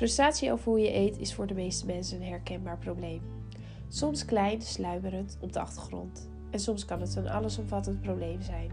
[0.00, 3.22] Frustratie over hoe je eet is voor de meeste mensen een herkenbaar probleem.
[3.88, 6.30] Soms klein, sluimerend op de achtergrond.
[6.50, 8.70] En soms kan het een allesomvattend probleem zijn.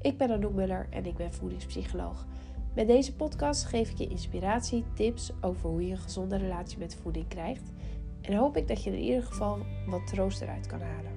[0.00, 2.26] Ik ben Anouk Muller en ik ben voedingspsycholoog.
[2.74, 6.98] Met deze podcast geef ik je inspiratie, tips over hoe je een gezonde relatie met
[7.02, 7.72] voeding krijgt.
[8.20, 11.12] En hoop ik dat je in ieder geval wat troost eruit kan halen.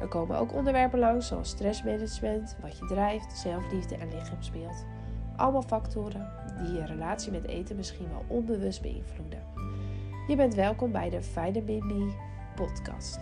[0.00, 4.84] Er komen ook onderwerpen langs zoals stressmanagement, wat je drijft, zelfliefde en lichaamsbeeld.
[5.36, 6.30] Allemaal factoren
[6.62, 9.42] die je relatie met eten misschien wel onbewust beïnvloeden.
[10.28, 12.12] Je bent welkom bij de Vitamin Me
[12.54, 13.18] podcast.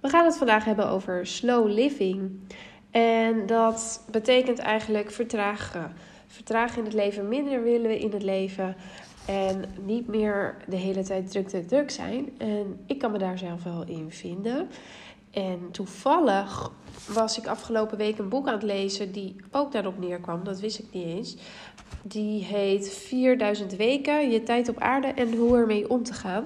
[0.00, 2.30] We gaan het vandaag hebben over slow living.
[2.90, 5.92] En dat betekent eigenlijk vertragen.
[6.26, 8.76] Vertragen in het leven, minder willen in het leven.
[9.26, 12.28] En niet meer de hele tijd druk, druk, druk zijn.
[12.38, 14.68] En ik kan me daar zelf wel in vinden.
[15.30, 16.70] En toevallig
[17.08, 20.44] was ik afgelopen week een boek aan het lezen die ook daarop neerkwam.
[20.44, 21.36] Dat wist ik niet eens.
[22.02, 26.44] Die heet 4000 weken, je tijd op aarde en hoe ermee om te gaan.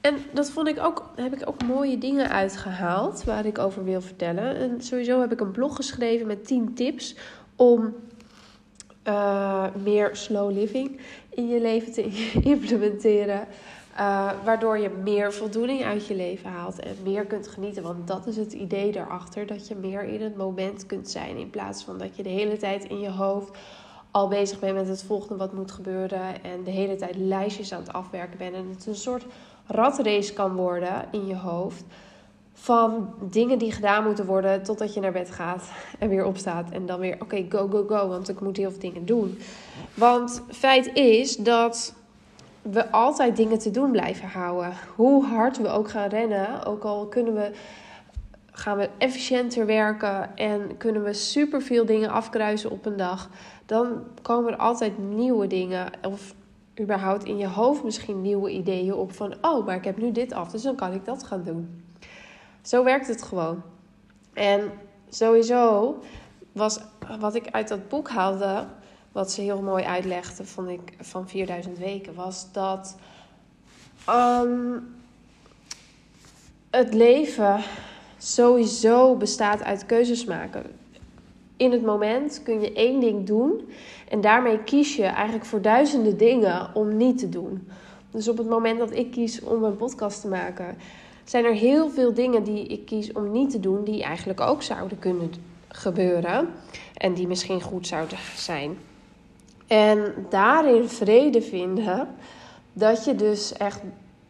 [0.00, 4.00] En dat vond ik ook, heb ik ook mooie dingen uitgehaald waar ik over wil
[4.00, 4.56] vertellen.
[4.56, 7.14] En sowieso heb ik een blog geschreven met 10 tips
[7.56, 7.94] om
[9.08, 12.02] uh, meer slow living in je leven te
[12.54, 13.46] implementeren.
[13.98, 17.82] Uh, waardoor je meer voldoening uit je leven haalt en meer kunt genieten.
[17.82, 21.36] Want dat is het idee daarachter: dat je meer in het moment kunt zijn.
[21.36, 23.56] In plaats van dat je de hele tijd in je hoofd
[24.10, 26.42] al bezig bent met het volgende wat moet gebeuren.
[26.42, 28.54] En de hele tijd lijstjes aan het afwerken bent.
[28.54, 29.26] En het een soort
[29.66, 31.84] ratrace kan worden in je hoofd.
[32.52, 36.70] Van dingen die gedaan moeten worden totdat je naar bed gaat en weer opstaat.
[36.70, 39.38] En dan weer, oké, go, go, go, want ik moet heel veel dingen doen.
[39.94, 41.94] Want feit is dat
[42.70, 44.72] we altijd dingen te doen blijven houden.
[44.96, 47.50] Hoe hard we ook gaan rennen, ook al kunnen we,
[48.50, 53.30] gaan we efficiënter werken en kunnen we superveel dingen afkruisen op een dag,
[53.66, 55.90] dan komen er altijd nieuwe dingen.
[56.02, 56.34] Of
[56.80, 60.32] überhaupt in je hoofd misschien nieuwe ideeën op van, oh, maar ik heb nu dit
[60.32, 61.82] af, dus dan kan ik dat gaan doen.
[62.62, 63.62] Zo werkt het gewoon.
[64.32, 64.70] En
[65.08, 65.96] sowieso
[66.52, 66.80] was
[67.20, 68.66] wat ik uit dat boek haalde,
[69.18, 72.96] wat ze heel mooi uitlegde, vond ik, van 4000 weken, was dat
[74.08, 74.96] um,
[76.70, 77.62] het leven
[78.18, 80.62] sowieso bestaat uit keuzes maken.
[81.56, 83.68] In het moment kun je één ding doen
[84.08, 87.68] en daarmee kies je eigenlijk voor duizenden dingen om niet te doen.
[88.10, 90.76] Dus op het moment dat ik kies om een podcast te maken,
[91.24, 94.62] zijn er heel veel dingen die ik kies om niet te doen, die eigenlijk ook
[94.62, 95.32] zouden kunnen
[95.68, 96.48] gebeuren
[96.94, 98.76] en die misschien goed zouden zijn.
[99.68, 102.08] En daarin vrede vinden
[102.72, 103.80] dat je dus echt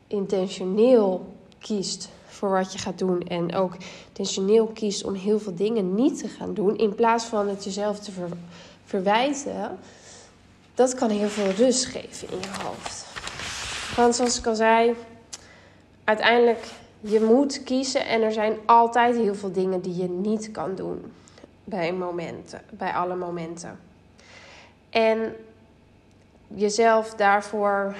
[0.07, 1.27] intentioneel
[1.59, 3.23] kiest voor wat je gaat doen.
[3.23, 6.77] En ook intentioneel kiest om heel veel dingen niet te gaan doen.
[6.77, 8.13] In plaats van het jezelf te
[8.85, 9.79] verwijten.
[10.75, 13.07] Dat kan heel veel rust geven in je hoofd.
[13.97, 14.95] Want zoals ik al zei,
[16.05, 16.67] uiteindelijk
[17.01, 18.07] je moet kiezen.
[18.07, 21.13] En er zijn altijd heel veel dingen die je niet kan doen.
[21.65, 23.79] Bij momenten, bij alle momenten.
[24.91, 25.35] En
[26.55, 27.97] jezelf daarvoor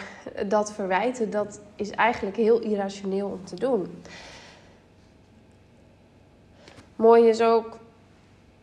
[0.47, 4.03] dat verwijten, dat is eigenlijk heel irrationeel om te doen.
[6.97, 7.79] Mooi is ook,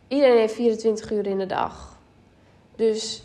[0.08, 1.96] iedereen heeft 24 uur in de dag.
[2.76, 3.22] Dus,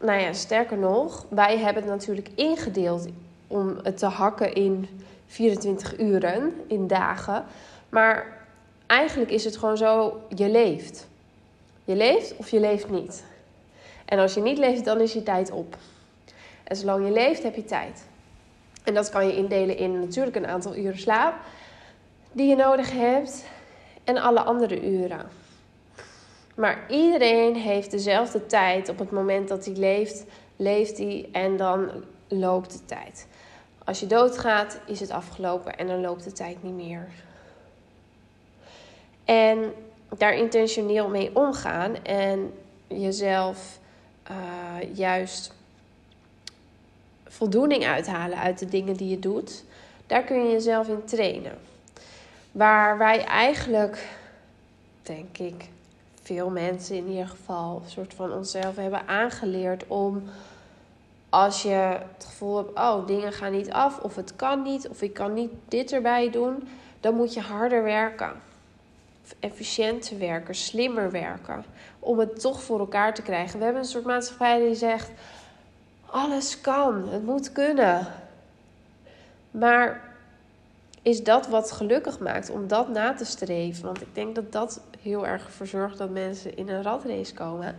[0.00, 3.06] nou ja, sterker nog, wij hebben het natuurlijk ingedeeld
[3.46, 4.88] om het te hakken in
[5.26, 7.44] 24 uren, in dagen.
[7.88, 8.46] Maar
[8.86, 11.06] eigenlijk is het gewoon zo, je leeft.
[11.84, 13.24] Je leeft of je leeft niet.
[14.14, 15.76] En als je niet leeft, dan is je tijd op.
[16.64, 18.06] En zolang je leeft, heb je tijd.
[18.84, 21.34] En dat kan je indelen in natuurlijk een aantal uren slaap
[22.32, 23.44] die je nodig hebt
[24.04, 25.28] en alle andere uren.
[26.54, 28.88] Maar iedereen heeft dezelfde tijd.
[28.88, 30.24] Op het moment dat hij leeft,
[30.56, 31.90] leeft hij en dan
[32.28, 33.26] loopt de tijd.
[33.84, 37.08] Als je doodgaat, is het afgelopen en dan loopt de tijd niet meer.
[39.24, 39.72] En
[40.18, 42.52] daar intentioneel mee omgaan en
[42.86, 43.82] jezelf
[44.30, 45.52] uh, juist
[47.26, 49.64] voldoening uithalen uit de dingen die je doet,
[50.06, 51.58] daar kun je jezelf in trainen.
[52.52, 54.08] Waar wij eigenlijk,
[55.02, 55.68] denk ik,
[56.22, 60.22] veel mensen in ieder geval, een soort van onszelf hebben aangeleerd om
[61.28, 65.02] als je het gevoel hebt, oh, dingen gaan niet af, of het kan niet, of
[65.02, 66.68] ik kan niet dit erbij doen,
[67.00, 68.32] dan moet je harder werken.
[69.38, 71.64] Efficiënter werken, slimmer werken
[71.98, 73.58] om het toch voor elkaar te krijgen.
[73.58, 75.10] We hebben een soort maatschappij die zegt:
[76.06, 78.06] alles kan, het moet kunnen.
[79.50, 80.12] Maar
[81.02, 83.84] is dat wat gelukkig maakt om dat na te streven.
[83.84, 87.76] Want ik denk dat dat heel erg ervoor zorgt dat mensen in een ratrace komen.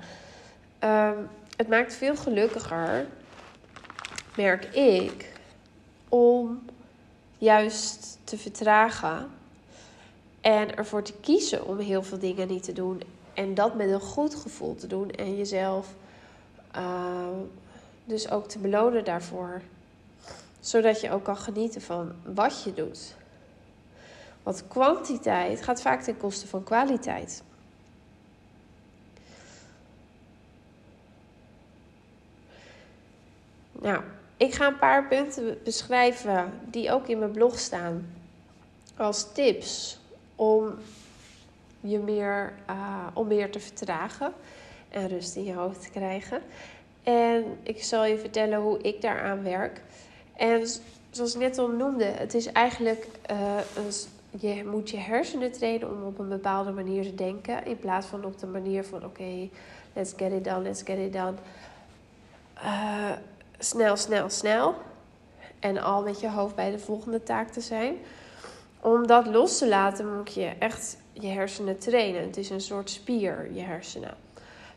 [0.80, 1.18] Ehm,
[1.58, 3.08] het maakt veel gelukkiger,
[4.36, 5.34] merk ik,
[6.10, 6.66] om
[7.38, 9.30] juist te vertragen
[10.46, 13.02] en ervoor te kiezen om heel veel dingen niet te doen.
[13.34, 15.96] En dat met een goed gevoel te doen en jezelf
[16.76, 17.28] uh,
[18.04, 19.62] dus ook te belonen daarvoor.
[20.60, 23.16] Zodat je ook kan genieten van wat je doet.
[24.44, 27.44] Want kwantiteit gaat vaak ten koste van kwaliteit.
[33.72, 34.04] Nou,
[34.38, 38.14] ik ga een paar punten beschrijven die ook in mijn blog staan.
[38.98, 40.04] Als tips
[40.36, 40.74] om
[41.80, 44.34] je meer, uh, om meer te vertragen
[44.90, 46.42] en rust in je hoofd te krijgen.
[47.04, 49.82] En ik zal je vertellen hoe ik daaraan werk.
[50.36, 50.68] En
[51.10, 53.58] zoals ik net al noemde, het is eigenlijk uh,
[54.40, 57.66] je moet je hersenen trainen om op een bepaalde manier te denken.
[57.66, 59.50] In plaats van op de manier van oké,
[59.94, 61.34] let's get it done, let's get it done.
[62.64, 63.12] Uh,
[63.60, 64.76] snel, snel, snel.
[65.60, 67.96] En al met je hoofd bij de volgende taak te zijn.
[68.86, 72.22] Om dat los te laten moet je echt je hersenen trainen.
[72.22, 74.14] Het is een soort spier, je hersenen.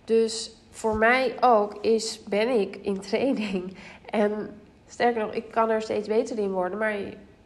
[0.05, 3.76] Dus voor mij ook is, ben ik in training.
[4.10, 6.78] En sterker nog, ik kan er steeds beter in worden.
[6.78, 6.94] Maar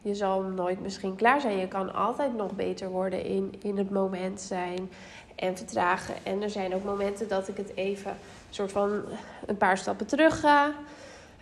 [0.02, 1.58] je, zal nooit misschien klaar zijn.
[1.58, 4.90] Je kan altijd nog beter worden in, in het moment zijn
[5.34, 6.14] en vertragen.
[6.22, 8.16] En er zijn ook momenten dat ik het even
[8.50, 9.02] soort van
[9.46, 10.72] een paar stappen terug ga.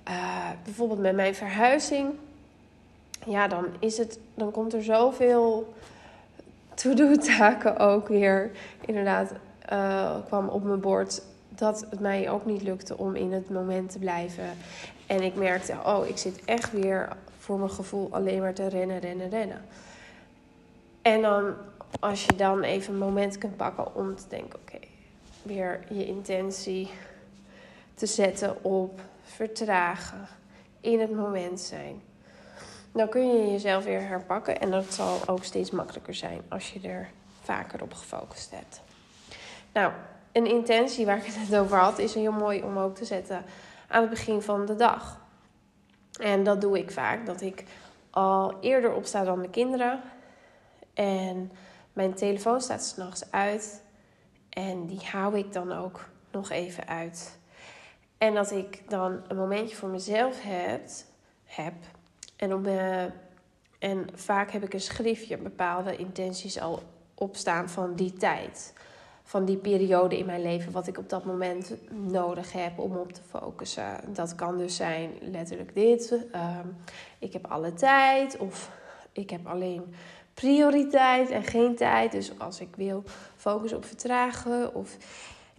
[0.08, 2.14] Uh, bijvoorbeeld met mijn verhuizing.
[3.26, 5.74] Ja, dan, is het, dan komt er zoveel
[6.74, 8.50] to-do-taken ook weer.
[8.80, 9.32] Inderdaad,
[9.72, 13.90] uh, kwam op mijn bord dat het mij ook niet lukte om in het moment
[13.90, 14.44] te blijven.
[15.06, 17.08] En ik merkte, oh, ik zit echt weer
[17.38, 19.64] voor mijn gevoel alleen maar te rennen, rennen, rennen.
[21.02, 21.54] En dan,
[22.00, 24.78] als je dan even een moment kunt pakken om te denken, oké,
[25.42, 26.90] weer je intentie
[27.94, 30.28] te zetten op vertragen,
[30.80, 32.02] in het moment zijn.
[32.92, 36.88] Dan kun je jezelf weer herpakken en dat zal ook steeds makkelijker zijn als je
[36.88, 37.10] er
[37.40, 38.80] vaker op gefocust hebt.
[39.72, 39.92] Nou,
[40.32, 43.44] een intentie waar ik het over had, is heel mooi om ook te zetten
[43.88, 45.20] aan het begin van de dag.
[46.20, 47.64] En dat doe ik vaak, dat ik
[48.10, 50.00] al eerder opsta dan de kinderen.
[50.94, 51.52] En
[51.92, 53.82] mijn telefoon staat s'nachts uit.
[54.50, 57.38] En die hou ik dan ook nog even uit.
[58.18, 60.88] En dat ik dan een momentje voor mezelf heb.
[61.44, 61.74] heb
[62.40, 63.02] en, uh,
[63.78, 66.82] en vaak heb ik een schriftje, bepaalde intenties al
[67.14, 68.72] opstaan van die tijd
[69.22, 73.12] van die periode in mijn leven wat ik op dat moment nodig heb om op
[73.12, 74.00] te focussen.
[74.06, 76.16] Dat kan dus zijn letterlijk dit.
[76.32, 76.66] Ehm,
[77.18, 78.70] ik heb alle tijd of
[79.12, 79.94] ik heb alleen
[80.34, 82.12] prioriteit en geen tijd.
[82.12, 83.02] Dus als ik wil
[83.36, 84.96] focussen op vertragen of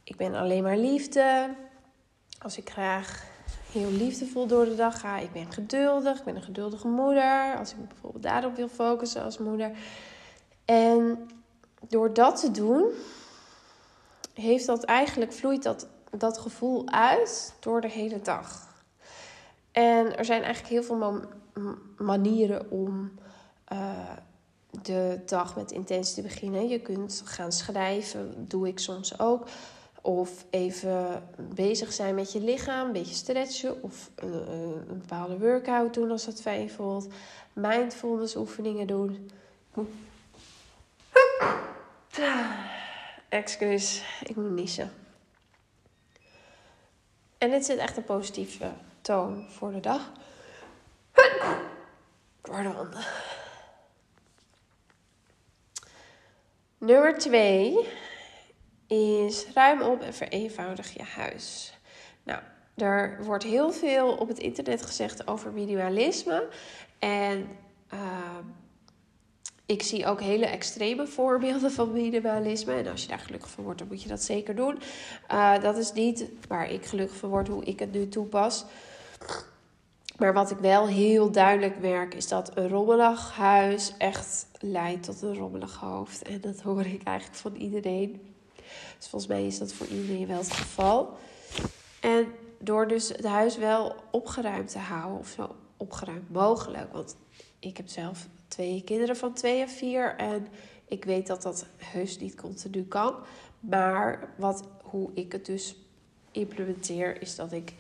[0.04, 1.56] ik ben alleen maar liefde.
[2.40, 3.31] Als ik graag
[3.72, 5.18] heel liefdevol door de dag ga.
[5.18, 6.18] Ik ben geduldig.
[6.18, 7.58] Ik ben een geduldige moeder.
[7.58, 9.72] Als ik bijvoorbeeld daarop wil focussen als moeder.
[10.66, 11.30] En
[11.88, 12.92] door dat te doen,
[14.34, 15.88] heeft dat eigenlijk, vloeit dat,
[16.18, 18.70] dat gevoel uit door de hele dag.
[19.72, 21.22] En er zijn eigenlijk heel veel
[21.98, 23.12] manieren om
[23.74, 23.80] uh,
[24.82, 26.68] de dag met intentie te beginnen.
[26.68, 29.48] Je kunt gaan schrijven, doe ik soms ook.
[30.02, 33.84] Of even bezig zijn met je lichaam, een beetje stretchen.
[33.84, 34.52] Of een,
[34.90, 37.08] een bepaalde workout doen als dat fijn voelt.
[37.54, 39.30] Mindfulness oefeningen doen.
[43.30, 44.92] Excuus, ik moet niezen.
[47.38, 50.12] En dit zit echt een positieve toon voor de dag.
[52.42, 52.88] Pardon.
[56.78, 57.88] Nummer twee
[58.92, 61.74] is ruim op en vereenvoudig je huis.
[62.24, 62.40] Nou,
[62.76, 66.48] er wordt heel veel op het internet gezegd over minimalisme.
[67.00, 67.50] En
[67.94, 68.00] uh,
[69.66, 72.74] ik zie ook hele extreme voorbeelden van minimalisme.
[72.74, 74.80] En als je daar gelukkig van wordt, dan moet je dat zeker doen.
[75.32, 78.66] Uh, dat is niet waar ik gelukkig van word, hoe ik het nu toepas.
[80.18, 85.22] Maar wat ik wel heel duidelijk merk, is dat een rommelig huis echt leidt tot
[85.22, 86.22] een rommelig hoofd.
[86.22, 88.31] En dat hoor ik eigenlijk van iedereen.
[88.98, 91.18] Dus volgens mij is dat voor iedereen wel het geval.
[92.00, 92.28] En
[92.60, 96.94] door dus het huis wel opgeruimd te houden, of zo opgeruimd mogelijk.
[96.94, 97.16] Want
[97.60, 100.16] ik heb zelf twee kinderen van twee en vier.
[100.16, 100.48] En
[100.88, 103.16] ik weet dat dat heus niet continu kan.
[103.60, 105.76] Maar wat, hoe ik het dus
[106.32, 107.74] implementeer, is dat ik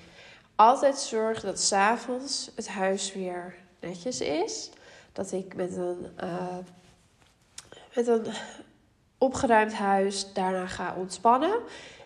[0.55, 4.69] altijd zorg dat s'avonds het huis weer netjes is.
[5.13, 6.57] dat ik met een, uh,
[7.95, 8.25] met een
[9.21, 11.59] opgeruimd huis daarna ga ontspannen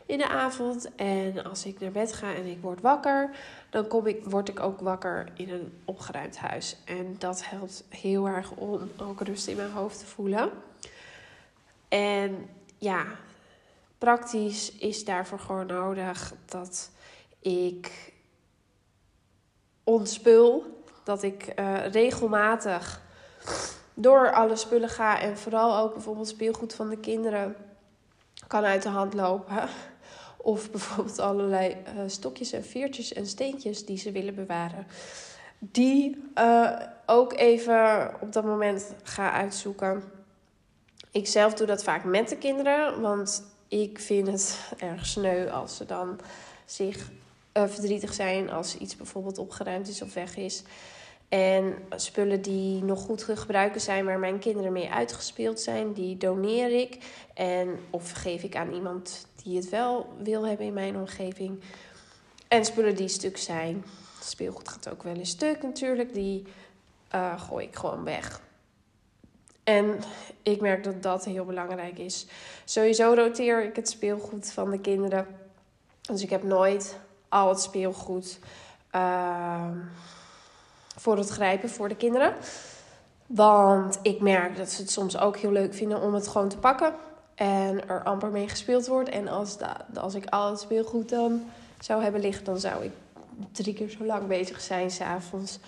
[0.06, 0.96] in de avond.
[0.96, 3.30] En als ik naar bed ga en ik word wakker,
[3.70, 6.78] dan kom ik, word ik ook wakker in een opgeruimd huis.
[6.86, 10.50] En dat helpt heel erg om ook rust in mijn hoofd te voelen.
[11.88, 13.06] En ja,
[13.98, 16.92] praktisch is daarvoor gewoon nodig dat
[17.40, 18.14] ik
[19.84, 20.74] ontspul.
[21.04, 23.02] Dat ik uh, regelmatig
[23.96, 25.22] door alle spullen ga.
[25.22, 27.56] En vooral ook bijvoorbeeld speelgoed van de kinderen
[28.48, 29.70] kan uit de hand lopen.
[30.38, 34.88] Of bijvoorbeeld allerlei uh, stokjes en veertjes en steentjes die ze willen bewaren.
[35.60, 40.04] Die uh, ook even op dat moment ga uitzoeken.
[41.12, 43.02] Ik zelf doe dat vaak met de kinderen.
[43.02, 46.20] Want ik vind het erg sneu als ze dan
[46.66, 47.10] zich
[47.58, 50.64] uh, verdrietig zijn als iets bijvoorbeeld opgeruimd is of weg is.
[51.36, 56.18] En spullen die nog goed te gebruiken zijn, waar mijn kinderen mee uitgespeeld zijn, die
[56.18, 56.98] doneer ik.
[57.34, 61.60] En of geef ik aan iemand die het wel wil hebben in mijn omgeving.
[62.48, 63.86] En spullen die stuk zijn.
[64.22, 66.14] Speelgoed gaat ook wel een stuk natuurlijk.
[66.14, 66.46] Die
[67.16, 68.42] uh, gooi ik gewoon weg.
[69.64, 70.00] En
[70.44, 72.28] ik merk dat dat heel belangrijk is.
[72.66, 75.28] Sowieso roteer ik het speelgoed van de kinderen.
[76.02, 76.98] Dus ik heb nooit
[77.30, 78.40] al het speelgoed
[78.96, 79.70] uh,
[81.06, 82.34] voor het grijpen voor de kinderen.
[83.26, 86.58] Want ik merk dat ze het soms ook heel leuk vinden om het gewoon te
[86.58, 86.94] pakken.
[87.36, 89.10] En er amper mee gespeeld wordt.
[89.10, 89.58] En als,
[89.96, 91.44] als ik al het speelgoed dan
[91.80, 92.92] zou hebben liggen, dan zou ik
[93.52, 95.60] drie keer zo lang bezig zijn s'avonds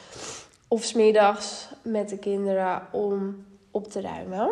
[0.67, 4.49] of smiddags met de kinderen om op te ruimen.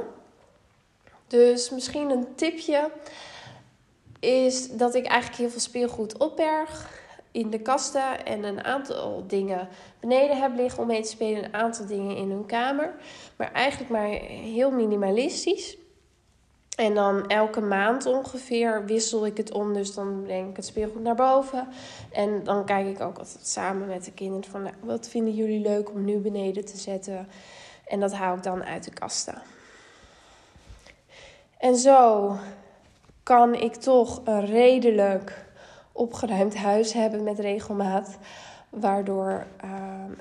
[1.27, 2.91] Dus misschien een tipje
[4.19, 7.03] is dat ik eigenlijk heel veel speelgoed opberg
[7.35, 9.67] in de kasten en een aantal dingen
[9.99, 11.43] beneden heb liggen om mee te spelen.
[11.43, 12.93] Een aantal dingen in hun kamer.
[13.35, 15.77] Maar eigenlijk maar heel minimalistisch.
[16.75, 19.73] En dan elke maand ongeveer wissel ik het om.
[19.73, 21.67] Dus dan breng ik het speelgoed naar boven.
[22.11, 24.63] En dan kijk ik ook altijd samen met de kinderen van...
[24.63, 27.27] Nou, wat vinden jullie leuk om nu beneden te zetten?
[27.87, 29.41] En dat haal ik dan uit de kasten.
[31.57, 32.35] En zo
[33.23, 35.44] kan ik toch een redelijk
[35.95, 38.17] opgeruimd huis hebben met regelmaat.
[38.69, 39.71] Waardoor, uh,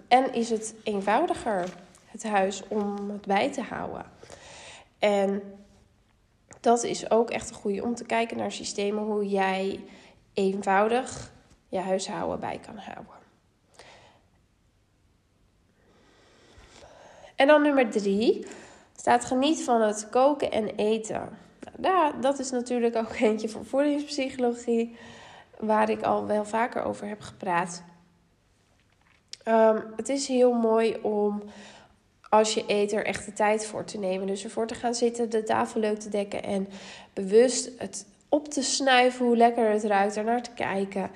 [0.08, 1.74] en is het eenvoudiger,
[2.06, 4.04] het huis, om het bij te houden.
[4.98, 5.42] En
[6.60, 9.80] dat is ook echt een goede om te kijken naar systemen hoe jij
[10.32, 11.32] eenvoudig
[11.68, 13.22] je huishouden bij kan houden.
[17.36, 18.46] En dan nummer drie
[18.96, 21.28] staat geniet van het koken en eten.
[21.76, 24.96] Nou, dat is natuurlijk ook eentje voor voedingspsychologie,
[25.58, 27.82] waar ik al wel vaker over heb gepraat.
[29.48, 31.42] Um, het is heel mooi om
[32.28, 34.26] als je eet er echt de tijd voor te nemen.
[34.26, 36.68] Dus ervoor te gaan zitten, de tafel leuk te dekken en
[37.12, 41.10] bewust het op te snuiven hoe lekker het ruikt, er naar te kijken.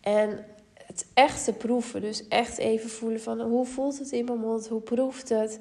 [0.00, 0.44] En
[0.86, 2.00] het echt te proeven.
[2.00, 5.58] Dus echt even voelen van hoe voelt het in mijn mond, hoe proeft het.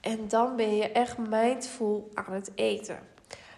[0.00, 2.98] En dan ben je echt mindful aan het eten.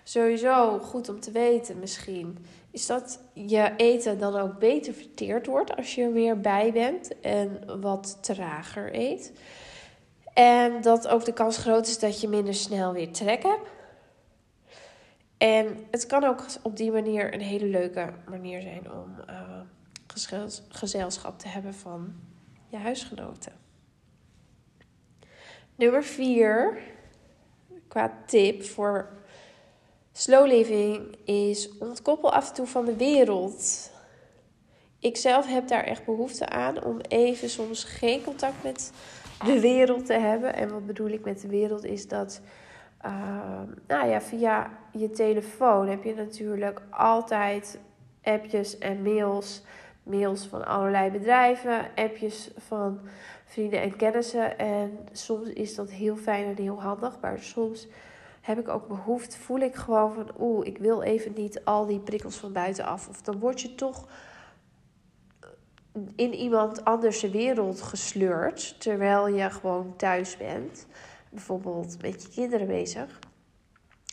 [0.02, 5.76] Sowieso goed om te weten misschien is dat je eten dan ook beter verteerd wordt
[5.76, 9.32] als je er weer bij bent en wat trager eet.
[10.34, 13.68] En dat ook de kans groot is dat je minder snel weer trek hebt.
[15.38, 19.60] En het kan ook op die manier een hele leuke manier zijn om uh,
[20.68, 22.14] gezelschap te hebben van
[22.68, 23.52] je huisgenoten.
[25.74, 26.78] Nummer 4,
[27.88, 29.08] qua tip voor
[30.12, 33.90] slow living, is ontkoppel af en toe van de wereld.
[34.98, 38.92] Ik zelf heb daar echt behoefte aan om even soms geen contact met
[39.44, 40.54] de wereld te hebben.
[40.54, 42.40] En wat bedoel ik met de wereld is dat,
[43.04, 47.78] uh, nou ja, via je telefoon heb je natuurlijk altijd
[48.22, 49.62] appjes en mails.
[50.02, 53.00] Mails van allerlei bedrijven, appjes van
[53.44, 54.58] vrienden en kennissen.
[54.58, 57.86] En soms is dat heel fijn en heel handig, maar soms
[58.50, 62.00] heb ik ook behoefte, voel ik gewoon van, oeh, ik wil even niet al die
[62.00, 63.08] prikkels van buitenaf.
[63.08, 64.08] Of dan word je toch
[66.16, 68.80] in iemand anders wereld gesleurd.
[68.80, 70.86] Terwijl je gewoon thuis bent.
[71.30, 73.18] Bijvoorbeeld met je kinderen bezig.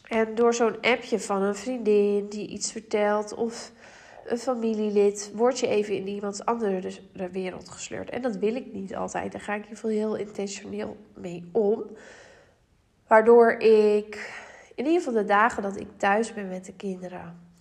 [0.07, 3.33] En door zo'n appje van een vriendin die iets vertelt.
[3.33, 3.71] Of
[4.25, 5.31] een familielid.
[5.35, 6.99] Word je even in iemands andere
[7.31, 8.09] wereld gesleurd.
[8.09, 9.31] En dat wil ik niet altijd.
[9.31, 11.83] Daar ga ik hier heel intentioneel mee om.
[13.07, 14.33] Waardoor ik
[14.75, 17.55] in ieder geval de dagen dat ik thuis ben met de kinderen.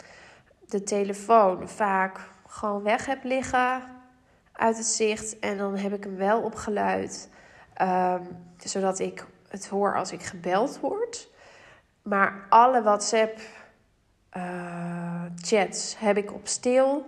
[0.67, 3.83] De telefoon vaak gewoon weg heb liggen
[4.53, 5.39] uit het zicht.
[5.39, 7.29] En dan heb ik hem wel op geluid
[7.77, 8.25] Ehm,
[8.65, 11.29] zodat ik het hoor als ik gebeld word.
[12.03, 13.41] Maar alle WhatsApp
[14.37, 17.05] uh, chats heb ik op stil.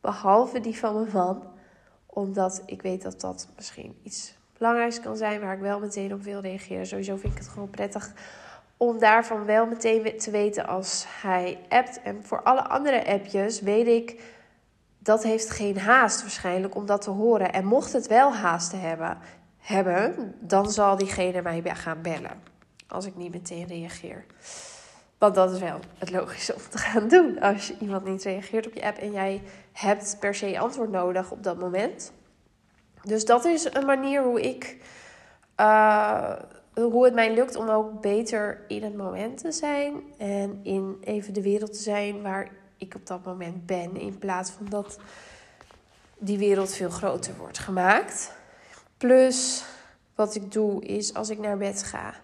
[0.00, 1.42] Behalve die van mijn man.
[2.06, 5.40] Omdat ik weet dat dat misschien iets belangrijks kan zijn.
[5.40, 6.86] Waar ik wel meteen op wil reageren.
[6.86, 8.12] Sowieso vind ik het gewoon prettig
[8.76, 12.00] om daarvan wel meteen te weten als hij appt.
[12.02, 14.20] En voor alle andere appjes weet ik
[14.98, 17.52] dat heeft geen haast waarschijnlijk om dat te horen.
[17.52, 19.18] En mocht het wel haast hebben,
[19.58, 22.42] hebben dan zal diegene mij gaan bellen.
[22.88, 24.24] Als ik niet meteen reageer.
[25.18, 27.40] Want dat is wel het logische om te gaan doen.
[27.40, 29.42] Als iemand niet reageert op je app en jij
[29.72, 32.12] hebt per se antwoord nodig op dat moment.
[33.02, 34.76] Dus dat is een manier hoe ik.
[35.60, 36.32] Uh,
[36.74, 40.02] hoe het mij lukt om ook beter in het moment te zijn.
[40.18, 43.96] En in even de wereld te zijn waar ik op dat moment ben.
[43.96, 44.98] In plaats van dat
[46.18, 48.32] die wereld veel groter wordt gemaakt.
[48.96, 49.64] Plus,
[50.14, 52.14] wat ik doe is als ik naar bed ga,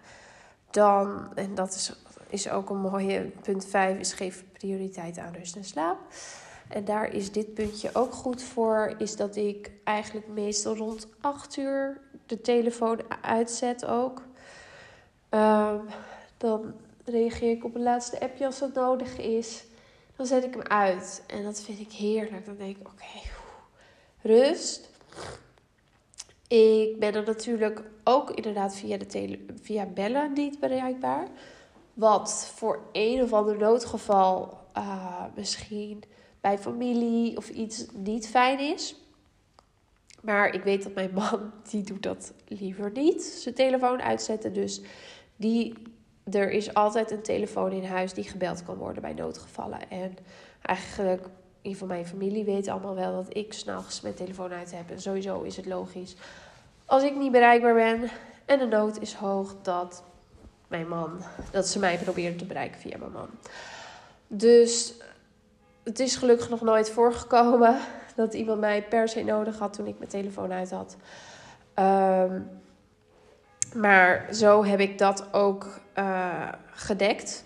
[0.70, 1.92] dan, en dat is,
[2.28, 5.99] is ook een mooie punt 5, is geef prioriteit aan rust en slaap.
[6.68, 11.56] En daar is dit puntje ook goed voor, is dat ik eigenlijk meestal rond 8
[11.56, 14.22] uur de telefoon uitzet ook.
[15.30, 15.80] Um,
[16.37, 19.64] dan reageer ik op een laatste appje als dat nodig is.
[20.16, 21.22] Dan zet ik hem uit.
[21.26, 22.46] En dat vind ik heerlijk.
[22.46, 23.30] Dan denk ik, oké,
[24.22, 24.90] rust.
[26.48, 31.28] Ik ben er natuurlijk ook inderdaad via, de tele via bellen niet bereikbaar.
[31.94, 36.02] Wat voor een of ander noodgeval uh, misschien
[36.40, 38.95] bij familie of iets niet fijn is.
[40.21, 43.23] Maar ik weet dat mijn man, die doet dat liever niet.
[43.23, 44.52] Zijn telefoon uitzetten.
[44.52, 44.80] Dus
[45.37, 45.75] die,
[46.30, 49.90] er is altijd een telefoon in huis die gebeld kan worden bij noodgevallen.
[49.90, 50.16] En
[50.62, 51.26] eigenlijk,
[51.62, 54.90] een van mijn familie weet allemaal wel dat ik s'nachts mijn telefoon uit heb.
[54.90, 56.16] En sowieso is het logisch.
[56.85, 58.11] Als ik niet bereikbaar ben
[58.45, 60.02] en de nood is hoog, dat
[60.68, 63.28] mijn man, dat ze mij proberen te bereiken via mijn man.
[64.26, 64.95] Dus
[65.88, 67.79] het is gelukkig nog nooit voorgekomen
[68.16, 70.96] dat iemand mij per se nodig had toen ik mijn telefoon uit had.
[71.79, 72.51] Um,
[73.74, 77.44] maar zo heb ik dat ook uh, gedekt.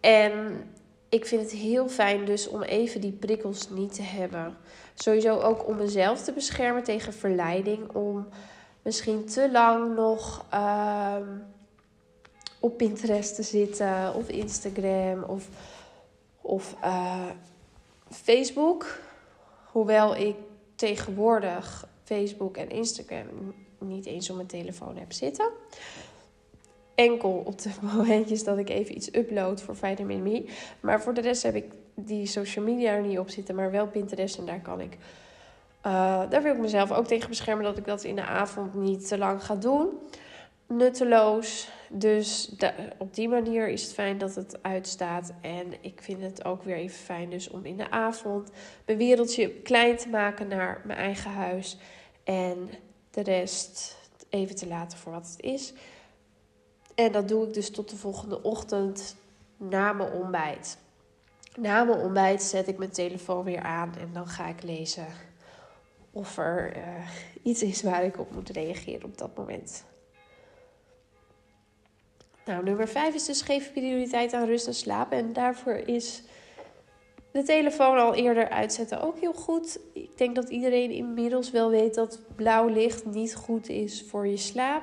[0.00, 0.64] En
[1.08, 4.56] ik vind het heel fijn dus om even die prikkels niet te hebben.
[4.94, 7.92] Sowieso ook om mezelf te beschermen tegen verleiding.
[7.92, 8.28] Om
[8.82, 11.16] misschien te lang nog uh,
[12.60, 14.14] op Pinterest te zitten.
[14.14, 15.22] Of Instagram.
[15.22, 15.48] Of,
[16.40, 17.26] of uh,
[18.10, 18.98] Facebook.
[19.64, 20.36] Hoewel ik
[20.74, 25.50] tegenwoordig Facebook en Instagram niet eens op mijn telefoon heb zitten.
[26.94, 30.48] Enkel op de momentjes dat ik even iets upload voor Vitamin Me.
[30.80, 33.86] Maar voor de rest heb ik die social media er niet op zitten, maar wel
[33.86, 34.38] Pinterest.
[34.38, 34.96] En daar kan ik.
[35.86, 39.08] Uh, daar wil ik mezelf ook tegen beschermen dat ik dat in de avond niet
[39.08, 39.88] te lang ga doen.
[40.72, 41.68] Nutteloos.
[41.88, 42.54] Dus
[42.98, 45.32] op die manier is het fijn dat het uitstaat.
[45.40, 48.50] En ik vind het ook weer even fijn dus om in de avond
[48.86, 51.78] mijn wereldje klein te maken naar mijn eigen huis.
[52.24, 52.70] En
[53.10, 53.96] de rest
[54.28, 55.72] even te laten voor wat het is.
[56.94, 59.16] En dat doe ik dus tot de volgende ochtend
[59.56, 60.78] na mijn ontbijt.
[61.58, 65.06] Na mijn ontbijt zet ik mijn telefoon weer aan en dan ga ik lezen
[66.10, 66.82] of er uh,
[67.42, 69.84] iets is waar ik op moet reageren op dat moment.
[72.44, 75.12] Nou, nummer 5 is dus geef prioriteit aan rust en slaap.
[75.12, 76.22] En daarvoor is
[77.32, 79.78] de telefoon al eerder uitzetten ook heel goed.
[79.92, 84.36] Ik denk dat iedereen inmiddels wel weet dat blauw licht niet goed is voor je
[84.36, 84.82] slaap.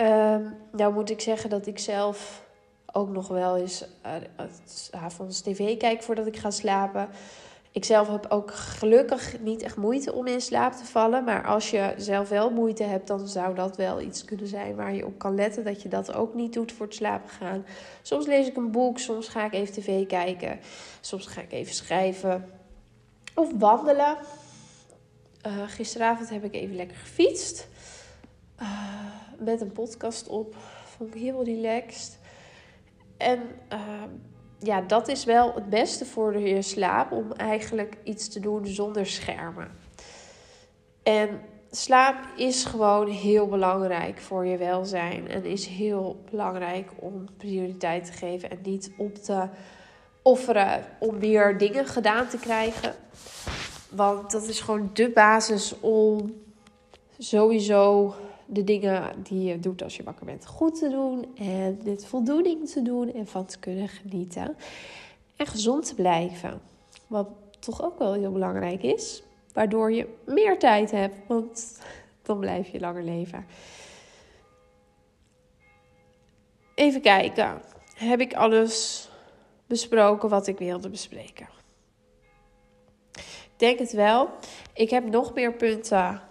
[0.00, 2.44] Um, nou moet ik zeggen dat ik zelf
[2.92, 7.08] ook nog wel eens uh, avonds tv kijk voordat ik ga slapen.
[7.76, 11.24] Ik zelf heb ook gelukkig niet echt moeite om in slaap te vallen.
[11.24, 14.94] Maar als je zelf wel moeite hebt, dan zou dat wel iets kunnen zijn waar
[14.94, 15.64] je op kan letten.
[15.64, 17.66] Dat je dat ook niet doet voor het slapen gaan.
[18.02, 20.58] Soms lees ik een boek, soms ga ik even tv kijken.
[21.00, 22.50] Soms ga ik even schrijven.
[23.34, 24.16] Of wandelen.
[25.46, 27.68] Uh, gisteravond heb ik even lekker gefietst.
[28.60, 28.68] Uh,
[29.38, 30.56] met een podcast op.
[30.84, 32.18] Vond ik heel relaxed.
[33.16, 33.40] En
[33.72, 34.02] uh,
[34.58, 39.06] ja, dat is wel het beste voor je slaap om eigenlijk iets te doen zonder
[39.06, 39.70] schermen.
[41.02, 41.40] En
[41.70, 48.12] slaap is gewoon heel belangrijk voor je welzijn en is heel belangrijk om prioriteit te
[48.12, 49.48] geven en niet op te
[50.22, 52.94] offeren om weer dingen gedaan te krijgen.
[53.90, 56.34] Want dat is gewoon de basis om
[57.18, 58.14] sowieso
[58.46, 61.36] de dingen die je doet als je wakker bent goed te doen.
[61.36, 64.56] En met voldoening te doen en van te kunnen genieten.
[65.36, 66.60] En gezond te blijven.
[67.06, 67.28] Wat
[67.58, 69.22] toch ook wel heel belangrijk is.
[69.52, 71.16] Waardoor je meer tijd hebt.
[71.26, 71.80] Want
[72.22, 73.46] dan blijf je langer leven.
[76.74, 77.62] Even kijken.
[77.94, 79.08] Heb ik alles
[79.66, 81.48] besproken wat ik wilde bespreken?
[83.12, 84.28] Ik denk het wel.
[84.74, 86.22] Ik heb nog meer punten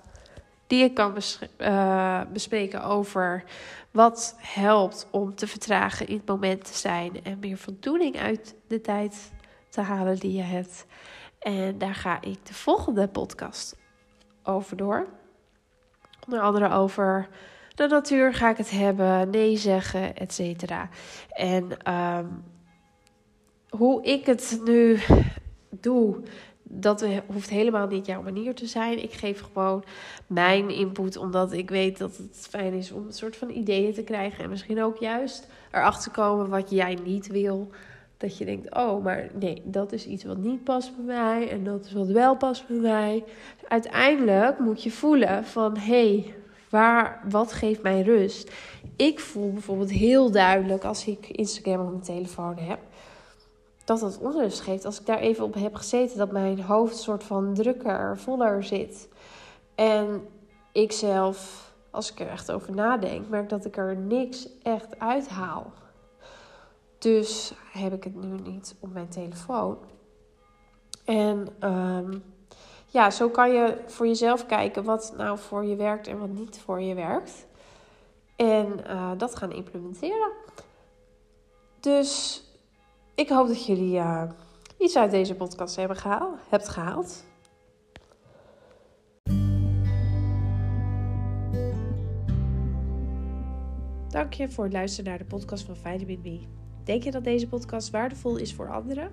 [0.68, 1.18] die ik kan
[1.58, 3.44] uh, bespreken over
[3.92, 8.82] wat helpt om te vertragen in het moment te zijn en meer voldoening uit de
[8.82, 9.32] tijd
[9.70, 10.86] te halen die je hebt.
[11.40, 13.78] En daar ga ik de volgende podcast
[14.44, 15.08] over door.
[16.26, 17.28] Onder andere over
[17.76, 20.90] de natuur ga ik het hebben, nee zeggen, et cetera.
[21.30, 22.44] En um,
[23.70, 25.00] hoe ik het nu
[25.70, 26.24] doe,
[26.80, 29.04] dat hoeft helemaal niet jouw manier te zijn.
[29.04, 29.84] Ik geef gewoon
[30.28, 34.04] mijn input, omdat ik weet dat het fijn is om een soort van ideeën te
[34.04, 34.44] krijgen.
[34.44, 37.70] En misschien ook juist erachter komen wat jij niet wil.
[38.18, 41.50] Dat je denkt, oh, maar nee, dat is iets wat niet past bij mij.
[41.50, 43.24] En dat is wat wel past bij mij.
[43.68, 46.34] Uiteindelijk moet je voelen van, hé, hey,
[46.70, 48.52] waar, wat geeft mij rust?
[48.96, 52.80] Ik voel bijvoorbeeld heel duidelijk als ik Instagram op mijn telefoon heb
[53.86, 54.86] dat dat onrust geeft.
[54.86, 59.10] Als ik daar even op heb gezeten, dat mijn hoofd soort van drukker, voller zit.
[59.76, 60.28] En
[60.72, 65.72] ik zelf, als ik er echt over nadenk, merk dat ik er niks echt uithaal.
[66.98, 69.78] Dus heb ik het nu niet op mijn telefoon.
[71.06, 72.24] En um,
[72.86, 76.60] ja, zo kan je voor jezelf kijken wat nou voor je werkt en wat niet
[76.60, 77.46] voor je werkt.
[78.36, 80.32] En uh, dat gaan implementeren.
[81.80, 82.44] Dus
[83.16, 84.24] ik hoop dat jullie uh,
[84.78, 87.26] iets uit deze podcast hebben gehaald, hebt gehaald.
[94.10, 96.48] Dank je voor het luisteren naar de podcast van Vitamin B.
[96.86, 99.12] Denk je dat deze podcast waardevol is voor anderen?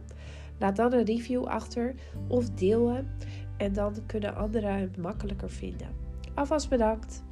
[0.58, 1.94] Laat dan een review achter
[2.28, 3.10] of deel hem
[3.56, 5.88] en dan kunnen anderen het makkelijker vinden.
[6.34, 7.22] Alvast bedankt.